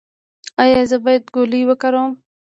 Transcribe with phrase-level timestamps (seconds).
[0.63, 2.11] ایا زه باید ګولۍ وکاروم؟